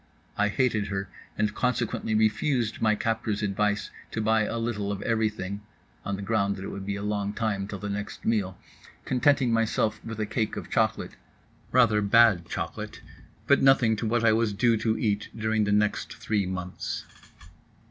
I 0.35 0.47
hated 0.47 0.87
her 0.87 1.09
and 1.37 1.53
consequently 1.53 2.15
refused 2.15 2.81
my 2.81 2.95
captor's 2.95 3.43
advice 3.43 3.91
to 4.09 4.19
buy 4.19 4.45
a 4.45 4.57
little 4.57 4.91
of 4.91 5.03
everything 5.03 5.61
(on 6.03 6.15
the 6.15 6.23
ground 6.23 6.55
that 6.55 6.63
it 6.63 6.69
would 6.69 6.87
be 6.87 6.95
a 6.95 7.03
long 7.03 7.33
time 7.33 7.67
till 7.67 7.77
the 7.77 7.87
next 7.87 8.25
meal), 8.25 8.57
contenting 9.05 9.53
myself 9.53 10.03
with 10.03 10.19
a 10.19 10.25
cake 10.25 10.57
of 10.57 10.71
chocolate—rather 10.71 12.01
bad 12.01 12.47
chocolate, 12.49 12.99
but 13.45 13.61
nothing 13.61 13.95
to 13.97 14.07
what 14.07 14.25
I 14.25 14.33
was 14.33 14.53
due 14.53 14.75
to 14.77 14.97
eat 14.97 15.29
during 15.37 15.65
the 15.65 15.71
next 15.71 16.15
three 16.15 16.47
months. 16.47 17.05